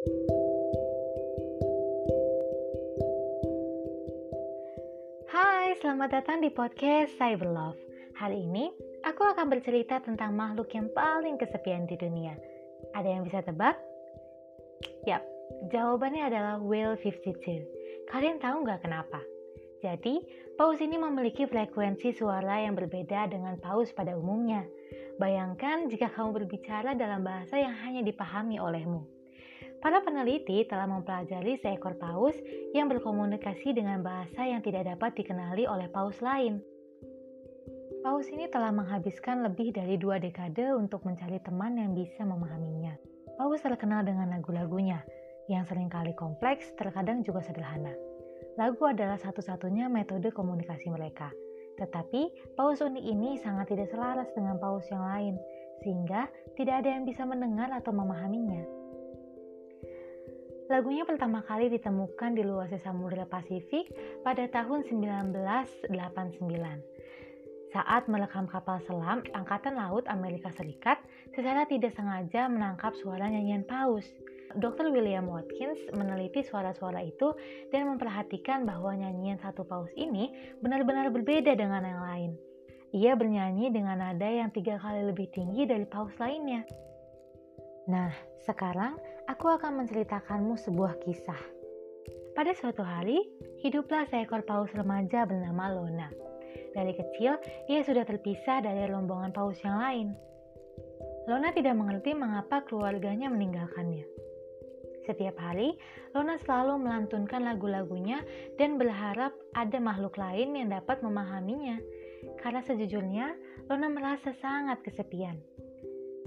Hai, 0.00 0.08
selamat 5.76 6.08
datang 6.08 6.40
di 6.40 6.48
podcast 6.48 7.12
Cyber 7.20 7.52
Love. 7.52 7.76
Hari 8.16 8.48
ini, 8.48 8.72
aku 9.04 9.28
akan 9.28 9.52
bercerita 9.52 10.00
tentang 10.00 10.32
makhluk 10.32 10.72
yang 10.72 10.88
paling 10.96 11.36
kesepian 11.36 11.84
di 11.84 12.00
dunia. 12.00 12.32
Ada 12.96 13.12
yang 13.12 13.28
bisa 13.28 13.44
tebak? 13.44 13.76
Yap, 15.04 15.20
jawabannya 15.68 16.32
adalah 16.32 16.56
Whale 16.64 16.96
52. 16.96 18.08
Kalian 18.08 18.40
tahu 18.40 18.64
nggak 18.64 18.80
kenapa? 18.80 19.20
Jadi, 19.84 20.24
paus 20.56 20.80
ini 20.80 20.96
memiliki 20.96 21.44
frekuensi 21.44 22.16
suara 22.16 22.64
yang 22.64 22.72
berbeda 22.72 23.28
dengan 23.28 23.60
paus 23.60 23.92
pada 23.92 24.16
umumnya. 24.16 24.64
Bayangkan 25.20 25.92
jika 25.92 26.08
kamu 26.08 26.40
berbicara 26.40 26.96
dalam 26.96 27.20
bahasa 27.20 27.60
yang 27.60 27.76
hanya 27.84 28.00
dipahami 28.00 28.56
olehmu. 28.56 29.19
Para 29.80 30.04
peneliti 30.04 30.60
telah 30.68 30.84
mempelajari 30.84 31.56
seekor 31.56 31.96
paus 31.96 32.36
yang 32.76 32.92
berkomunikasi 32.92 33.72
dengan 33.72 34.04
bahasa 34.04 34.44
yang 34.44 34.60
tidak 34.60 34.84
dapat 34.84 35.16
dikenali 35.16 35.64
oleh 35.64 35.88
paus 35.88 36.20
lain. 36.20 36.60
Paus 38.04 38.28
ini 38.28 38.44
telah 38.52 38.72
menghabiskan 38.72 39.40
lebih 39.40 39.72
dari 39.72 39.96
dua 39.96 40.20
dekade 40.20 40.76
untuk 40.76 41.00
mencari 41.08 41.40
teman 41.40 41.80
yang 41.80 41.96
bisa 41.96 42.24
memahaminya. 42.28 42.92
Paus 43.40 43.64
terkenal 43.64 44.04
dengan 44.04 44.28
lagu-lagunya, 44.28 45.00
yang 45.48 45.64
sering 45.64 45.88
kali 45.88 46.12
kompleks, 46.12 46.76
terkadang 46.76 47.24
juga 47.24 47.40
sederhana. 47.40 47.96
Lagu 48.60 48.84
adalah 48.84 49.16
satu-satunya 49.16 49.88
metode 49.88 50.28
komunikasi 50.28 50.92
mereka. 50.92 51.32
Tetapi, 51.80 52.52
paus 52.52 52.84
unik 52.84 53.04
ini 53.04 53.40
sangat 53.40 53.72
tidak 53.72 53.88
selaras 53.88 54.28
dengan 54.36 54.60
paus 54.60 54.84
yang 54.92 55.00
lain, 55.00 55.34
sehingga 55.80 56.28
tidak 56.60 56.84
ada 56.84 56.88
yang 57.00 57.08
bisa 57.08 57.24
mendengar 57.24 57.72
atau 57.72 57.96
memahaminya. 57.96 58.79
Lagunya 60.70 61.02
pertama 61.02 61.42
kali 61.42 61.66
ditemukan 61.66 62.38
di 62.38 62.46
luar 62.46 62.70
Samudra 62.78 63.26
Pasifik 63.26 63.90
pada 64.22 64.46
tahun 64.46 64.86
1989 64.86 65.90
saat 67.74 68.06
merekam 68.06 68.46
kapal 68.46 68.78
selam 68.86 69.18
Angkatan 69.34 69.74
Laut 69.74 70.06
Amerika 70.06 70.54
Serikat 70.54 71.02
secara 71.34 71.66
tidak 71.66 71.90
sengaja 71.98 72.46
menangkap 72.46 72.94
suara 73.02 73.26
nyanyian 73.26 73.66
paus. 73.66 74.06
Dr. 74.58 74.94
William 74.94 75.26
Watkins 75.26 75.78
meneliti 75.94 76.46
suara-suara 76.46 77.02
itu 77.02 77.34
dan 77.74 77.90
memperhatikan 77.90 78.62
bahwa 78.62 78.94
nyanyian 78.94 79.42
satu 79.42 79.66
paus 79.66 79.90
ini 79.98 80.30
benar-benar 80.62 81.10
berbeda 81.10 81.54
dengan 81.58 81.82
yang 81.82 82.02
lain. 82.02 82.30
Ia 82.94 83.18
bernyanyi 83.18 83.74
dengan 83.74 84.02
nada 84.02 84.26
yang 84.26 84.54
tiga 84.54 84.78
kali 84.78 85.02
lebih 85.02 85.30
tinggi 85.34 85.66
dari 85.66 85.86
paus 85.86 86.14
lainnya. 86.18 86.62
Nah, 87.90 88.10
sekarang 88.42 88.98
aku 89.30 89.46
akan 89.46 89.86
menceritakanmu 89.86 90.58
sebuah 90.58 90.98
kisah. 91.06 91.38
Pada 92.34 92.50
suatu 92.58 92.82
hari, 92.82 93.22
hiduplah 93.62 94.10
seekor 94.10 94.42
paus 94.42 94.74
remaja 94.74 95.22
bernama 95.22 95.70
Lona. 95.70 96.10
Dari 96.74 96.90
kecil, 96.98 97.38
ia 97.70 97.80
sudah 97.86 98.02
terpisah 98.02 98.58
dari 98.58 98.90
rombongan 98.90 99.30
paus 99.30 99.54
yang 99.62 99.78
lain. 99.78 100.08
Lona 101.30 101.54
tidak 101.54 101.78
mengerti 101.78 102.10
mengapa 102.10 102.66
keluarganya 102.66 103.30
meninggalkannya. 103.30 104.02
Setiap 105.06 105.38
hari, 105.38 105.78
Lona 106.10 106.34
selalu 106.42 106.82
melantunkan 106.82 107.46
lagu-lagunya 107.46 108.26
dan 108.58 108.82
berharap 108.82 109.30
ada 109.54 109.78
makhluk 109.78 110.18
lain 110.18 110.58
yang 110.58 110.74
dapat 110.74 111.06
memahaminya. 111.06 111.78
Karena 112.42 112.66
sejujurnya, 112.66 113.38
Lona 113.70 113.86
merasa 113.86 114.34
sangat 114.42 114.82
kesepian. 114.82 115.38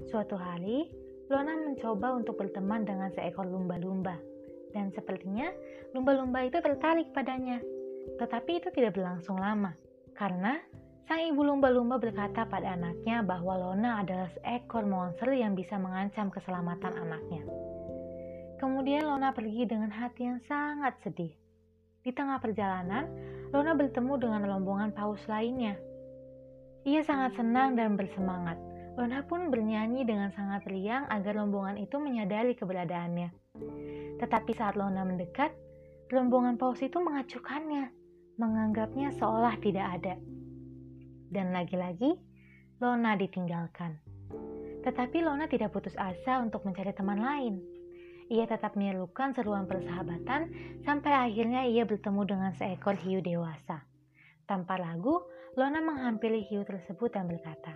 Suatu 0.08 0.40
hari, 0.40 1.03
Lona 1.32 1.56
mencoba 1.56 2.12
untuk 2.12 2.36
berteman 2.36 2.84
dengan 2.84 3.08
seekor 3.16 3.48
lumba-lumba, 3.48 4.20
dan 4.76 4.92
sepertinya 4.92 5.48
lumba-lumba 5.96 6.44
itu 6.44 6.60
tertarik 6.60 7.16
padanya. 7.16 7.64
Tetapi 8.20 8.60
itu 8.60 8.68
tidak 8.76 9.00
berlangsung 9.00 9.40
lama, 9.40 9.72
karena 10.12 10.60
sang 11.08 11.24
ibu 11.24 11.40
lumba-lumba 11.40 11.96
berkata 11.96 12.44
pada 12.44 12.76
anaknya 12.76 13.24
bahwa 13.24 13.56
Lona 13.56 14.04
adalah 14.04 14.28
seekor 14.36 14.84
monster 14.84 15.32
yang 15.32 15.56
bisa 15.56 15.80
mengancam 15.80 16.28
keselamatan 16.28 16.92
anaknya. 16.92 17.40
Kemudian 18.60 19.08
Lona 19.08 19.32
pergi 19.32 19.64
dengan 19.64 19.88
hati 19.88 20.28
yang 20.28 20.40
sangat 20.44 21.00
sedih. 21.00 21.32
Di 22.04 22.12
tengah 22.12 22.36
perjalanan, 22.36 23.08
Lona 23.48 23.72
bertemu 23.72 24.12
dengan 24.20 24.44
rombongan 24.44 24.92
paus 24.92 25.24
lainnya. 25.24 25.80
Ia 26.84 27.00
sangat 27.00 27.40
senang 27.40 27.80
dan 27.80 27.96
bersemangat 27.96 28.60
Lona 28.94 29.26
pun 29.26 29.50
bernyanyi 29.50 30.06
dengan 30.06 30.30
sangat 30.30 30.70
riang 30.70 31.10
agar 31.10 31.34
rombongan 31.42 31.82
itu 31.82 31.98
menyadari 31.98 32.54
keberadaannya. 32.54 33.34
Tetapi 34.22 34.54
saat 34.54 34.78
Lona 34.78 35.02
mendekat, 35.02 35.50
rombongan 36.14 36.54
paus 36.54 36.78
itu 36.78 37.02
mengacukannya, 37.02 37.90
menganggapnya 38.38 39.10
seolah 39.18 39.58
tidak 39.58 39.98
ada. 39.98 40.14
Dan 41.26 41.50
lagi-lagi, 41.50 42.14
Lona 42.78 43.18
ditinggalkan. 43.18 43.98
Tetapi 44.86 45.26
Lona 45.26 45.50
tidak 45.50 45.74
putus 45.74 45.98
asa 45.98 46.38
untuk 46.38 46.62
mencari 46.62 46.94
teman 46.94 47.18
lain. 47.18 47.58
Ia 48.30 48.46
tetap 48.46 48.78
menyerukan 48.78 49.34
seruan 49.34 49.66
persahabatan 49.66 50.54
sampai 50.86 51.12
akhirnya 51.12 51.66
ia 51.66 51.82
bertemu 51.82 52.22
dengan 52.22 52.52
seekor 52.54 52.94
hiu 53.02 53.18
dewasa. 53.18 53.82
Tanpa 54.46 54.78
ragu, 54.78 55.18
Lona 55.58 55.82
menghampiri 55.82 56.46
hiu 56.46 56.62
tersebut 56.62 57.10
dan 57.10 57.26
berkata, 57.26 57.74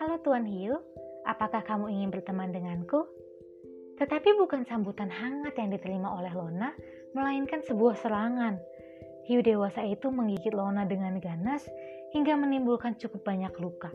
Halo 0.00 0.16
Tuan 0.24 0.48
Hiu, 0.48 0.80
apakah 1.28 1.60
kamu 1.60 1.92
ingin 1.92 2.08
berteman 2.08 2.56
denganku? 2.56 3.04
Tetapi 4.00 4.32
bukan 4.40 4.64
sambutan 4.64 5.12
hangat 5.12 5.52
yang 5.60 5.68
diterima 5.68 6.16
oleh 6.16 6.32
Lona, 6.32 6.72
melainkan 7.12 7.60
sebuah 7.60 8.00
serangan. 8.00 8.56
Hiu 9.28 9.44
dewasa 9.44 9.84
itu 9.84 10.08
menggigit 10.08 10.56
Lona 10.56 10.88
dengan 10.88 11.20
ganas 11.20 11.68
hingga 12.16 12.32
menimbulkan 12.32 12.96
cukup 12.96 13.28
banyak 13.28 13.52
luka. 13.60 13.92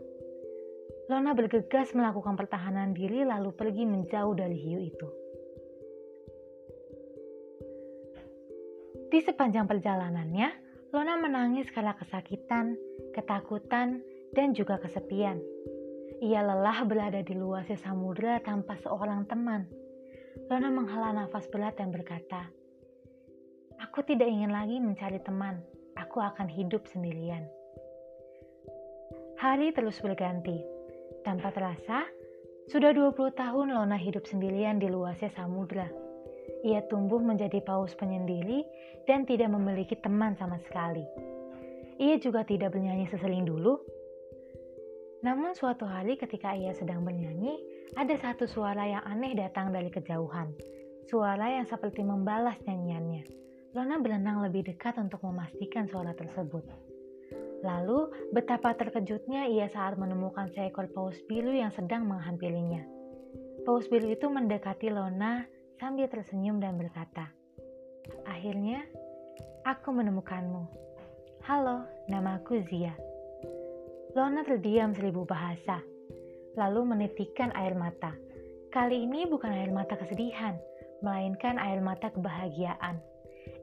Lona 1.10 1.34
bergegas 1.34 1.98
melakukan 1.98 2.38
pertahanan 2.38 2.94
diri 2.94 3.26
lalu 3.26 3.50
pergi 3.58 3.90
menjauh 3.90 4.38
dari 4.38 4.62
hiu 4.62 4.78
itu. 4.78 5.10
Di 9.10 9.26
sepanjang 9.26 9.66
perjalanannya, 9.66 10.50
Lona 10.94 11.18
menangis 11.18 11.66
karena 11.74 11.98
kesakitan, 11.98 12.78
ketakutan, 13.18 14.06
dan 14.38 14.54
juga 14.54 14.78
kesepian. 14.78 15.42
Ia 16.25 16.41
lelah 16.41 16.81
berada 16.90 17.22
di 17.22 17.38
luar 17.38 17.69
samudera 17.69 18.41
tanpa 18.41 18.74
seorang 18.81 19.30
teman. 19.30 19.69
Lona 20.50 20.74
menghela 20.74 21.13
nafas 21.13 21.46
berat 21.53 21.78
dan 21.78 21.94
berkata, 21.94 22.50
Aku 23.86 24.02
tidak 24.02 24.25
ingin 24.25 24.50
lagi 24.50 24.81
mencari 24.81 25.22
teman. 25.22 25.62
Aku 25.94 26.18
akan 26.18 26.50
hidup 26.50 26.90
sendirian. 26.90 27.46
Hari 29.38 29.69
terus 29.78 30.02
berganti. 30.02 30.66
Tanpa 31.22 31.53
terasa, 31.53 32.02
sudah 32.74 32.90
20 32.90 33.14
tahun 33.38 33.78
Lona 33.78 33.94
hidup 33.94 34.25
sendirian 34.25 34.81
di 34.81 34.90
luasnya 34.90 35.30
samudera. 35.30 35.85
Ia 36.66 36.90
tumbuh 36.90 37.22
menjadi 37.22 37.62
paus 37.62 37.94
penyendiri 37.94 38.66
dan 39.06 39.30
tidak 39.30 39.53
memiliki 39.53 39.94
teman 40.02 40.34
sama 40.41 40.58
sekali. 40.66 41.06
Ia 42.02 42.18
juga 42.18 42.41
tidak 42.41 42.74
bernyanyi 42.74 43.14
seseling 43.14 43.46
dulu 43.46 43.78
namun 45.25 45.58
suatu 45.58 45.90
hari 45.90 46.22
ketika 46.22 46.53
ia 46.53 46.69
sedang 46.78 47.02
bernyanyi, 47.02 47.58
ada 47.97 48.13
satu 48.13 48.46
suara 48.46 48.86
yang 48.86 49.02
aneh 49.09 49.34
datang 49.34 49.74
dari 49.74 49.90
kejauhan. 49.90 50.53
Suara 51.09 51.50
yang 51.50 51.66
seperti 51.66 52.06
membalas 52.06 52.62
nyanyiannya. 52.62 53.25
Lona 53.74 53.97
berenang 53.97 54.46
lebih 54.46 54.69
dekat 54.69 55.02
untuk 55.02 55.25
memastikan 55.25 55.90
suara 55.90 56.14
tersebut. 56.14 56.62
Lalu, 57.66 58.30
betapa 58.38 58.78
terkejutnya 58.78 59.50
ia 59.50 59.66
saat 59.66 59.97
menemukan 59.97 60.53
seekor 60.53 60.94
paus 60.94 61.18
biru 61.25 61.50
yang 61.50 61.74
sedang 61.74 62.06
menghampirinya. 62.06 62.85
Paus 63.66 63.90
biru 63.90 64.14
itu 64.14 64.30
mendekati 64.30 64.94
Lona 64.94 65.41
sambil 65.81 66.06
tersenyum 66.06 66.61
dan 66.61 66.78
berkata, 66.78 67.34
Akhirnya, 68.29 68.85
aku 69.66 69.90
menemukanmu. 69.90 70.70
Halo, 71.50 71.90
namaku 72.05 72.61
Zia. 72.70 72.94
Lona 74.16 74.47
terdiam 74.47 74.96
seribu 74.96 75.28
bahasa, 75.28 75.84
lalu 76.56 76.88
menitikkan 76.88 77.52
air 77.52 77.76
mata. 77.76 78.16
Kali 78.72 79.03
ini 79.03 79.28
bukan 79.28 79.52
air 79.52 79.76
mata 79.76 80.00
kesedihan, 80.00 80.56
melainkan 81.03 81.59
air 81.59 81.84
mata 81.84 82.08
kebahagiaan. 82.16 83.03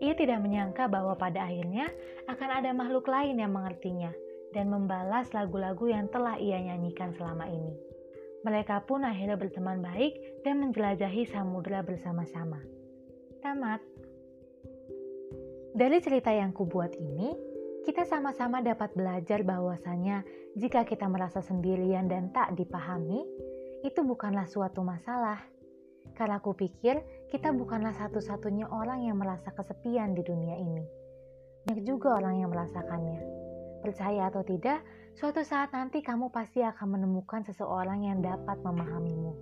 Ia 0.04 0.12
tidak 0.12 0.44
menyangka 0.44 0.92
bahwa 0.92 1.16
pada 1.16 1.48
akhirnya 1.48 1.88
akan 2.28 2.50
ada 2.52 2.68
makhluk 2.76 3.08
lain 3.08 3.40
yang 3.40 3.56
mengertinya 3.56 4.12
dan 4.52 4.68
membalas 4.68 5.32
lagu-lagu 5.32 5.88
yang 5.88 6.12
telah 6.12 6.36
ia 6.36 6.60
nyanyikan 6.60 7.16
selama 7.16 7.48
ini. 7.48 7.72
Mereka 8.44 8.84
pun 8.84 9.08
akhirnya 9.08 9.40
berteman 9.40 9.80
baik 9.80 10.44
dan 10.44 10.60
menjelajahi 10.60 11.32
samudera 11.32 11.80
bersama-sama. 11.80 12.60
Tamat. 13.40 13.80
Dari 15.72 15.96
cerita 16.04 16.28
yang 16.28 16.52
kubuat 16.52 16.92
ini, 17.00 17.51
kita 17.82 18.06
sama-sama 18.06 18.62
dapat 18.62 18.94
belajar 18.94 19.42
bahwasanya 19.42 20.22
jika 20.54 20.86
kita 20.86 21.10
merasa 21.10 21.42
sendirian 21.42 22.06
dan 22.06 22.30
tak 22.30 22.54
dipahami, 22.54 23.26
itu 23.82 24.00
bukanlah 24.06 24.46
suatu 24.46 24.86
masalah. 24.86 25.42
Karena 26.14 26.38
aku 26.38 26.54
pikir 26.54 27.02
kita 27.34 27.50
bukanlah 27.50 27.90
satu-satunya 27.98 28.70
orang 28.70 29.02
yang 29.02 29.18
merasa 29.18 29.50
kesepian 29.50 30.14
di 30.14 30.22
dunia 30.22 30.54
ini. 30.62 30.86
Banyak 31.66 31.82
juga 31.82 32.22
orang 32.22 32.38
yang 32.38 32.54
merasakannya. 32.54 33.20
Percaya 33.82 34.30
atau 34.30 34.46
tidak, 34.46 34.78
suatu 35.18 35.42
saat 35.42 35.74
nanti 35.74 36.06
kamu 36.06 36.30
pasti 36.30 36.62
akan 36.62 36.98
menemukan 36.98 37.42
seseorang 37.42 38.06
yang 38.06 38.22
dapat 38.22 38.62
memahamimu. 38.62 39.34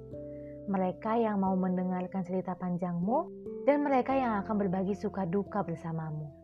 Mereka 0.72 1.20
yang 1.20 1.44
mau 1.44 1.52
mendengarkan 1.60 2.24
cerita 2.24 2.56
panjangmu, 2.56 3.28
dan 3.68 3.84
mereka 3.84 4.16
yang 4.16 4.40
akan 4.40 4.56
berbagi 4.56 4.96
suka 4.96 5.28
duka 5.28 5.60
bersamamu. 5.60 6.39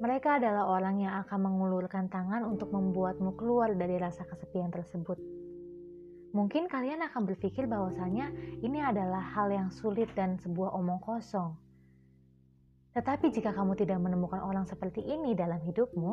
Mereka 0.00 0.40
adalah 0.40 0.64
orang 0.64 1.04
yang 1.04 1.12
akan 1.20 1.44
mengulurkan 1.44 2.08
tangan 2.08 2.48
untuk 2.48 2.72
membuatmu 2.72 3.36
keluar 3.36 3.76
dari 3.76 4.00
rasa 4.00 4.24
kesepian 4.24 4.72
tersebut. 4.72 5.20
Mungkin 6.32 6.72
kalian 6.72 7.04
akan 7.04 7.28
berpikir 7.28 7.68
bahwasanya 7.68 8.32
ini 8.64 8.80
adalah 8.80 9.20
hal 9.36 9.52
yang 9.52 9.68
sulit 9.68 10.08
dan 10.16 10.40
sebuah 10.40 10.72
omong 10.72 11.04
kosong. 11.04 11.52
Tetapi 12.96 13.28
jika 13.28 13.52
kamu 13.52 13.76
tidak 13.76 14.00
menemukan 14.00 14.40
orang 14.40 14.64
seperti 14.64 15.04
ini 15.04 15.36
dalam 15.36 15.60
hidupmu, 15.60 16.12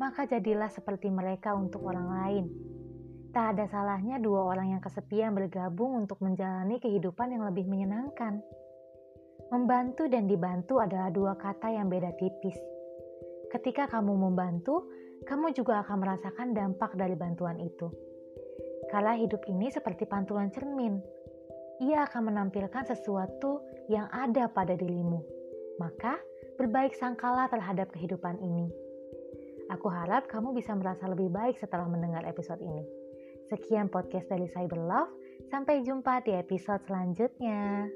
maka 0.00 0.24
jadilah 0.24 0.72
seperti 0.72 1.12
mereka 1.12 1.52
untuk 1.52 1.84
orang 1.84 2.08
lain. 2.08 2.44
Tak 3.36 3.52
ada 3.52 3.68
salahnya 3.68 4.16
dua 4.16 4.48
orang 4.48 4.72
yang 4.74 4.82
kesepian 4.82 5.36
bergabung 5.36 5.92
untuk 6.08 6.24
menjalani 6.24 6.80
kehidupan 6.80 7.36
yang 7.36 7.44
lebih 7.44 7.68
menyenangkan. 7.68 8.40
Membantu 9.52 10.08
dan 10.08 10.24
dibantu 10.24 10.80
adalah 10.80 11.12
dua 11.12 11.36
kata 11.36 11.68
yang 11.68 11.92
beda 11.92 12.16
tipis. 12.16 12.79
Ketika 13.50 13.90
kamu 13.90 14.14
membantu, 14.14 14.86
kamu 15.26 15.50
juga 15.52 15.82
akan 15.82 15.96
merasakan 16.00 16.54
dampak 16.54 16.94
dari 16.94 17.18
bantuan 17.18 17.58
itu. 17.58 17.90
Kala 18.88 19.18
hidup 19.18 19.42
ini 19.50 19.66
seperti 19.68 20.06
pantulan 20.06 20.54
cermin. 20.54 21.02
Ia 21.82 22.06
akan 22.06 22.30
menampilkan 22.30 22.86
sesuatu 22.86 23.62
yang 23.90 24.06
ada 24.14 24.46
pada 24.46 24.78
dirimu. 24.78 25.18
Maka, 25.82 26.14
berbaik 26.58 26.94
sangkalah 26.94 27.50
terhadap 27.50 27.90
kehidupan 27.90 28.38
ini. 28.38 28.70
Aku 29.70 29.86
harap 29.86 30.26
kamu 30.26 30.54
bisa 30.54 30.74
merasa 30.74 31.06
lebih 31.06 31.30
baik 31.30 31.58
setelah 31.58 31.86
mendengar 31.86 32.26
episode 32.26 32.58
ini. 32.62 32.82
Sekian 33.50 33.90
podcast 33.90 34.30
dari 34.30 34.46
Cyber 34.50 34.78
Love. 34.78 35.12
Sampai 35.50 35.82
jumpa 35.82 36.22
di 36.22 36.38
episode 36.38 36.82
selanjutnya. 36.86 37.86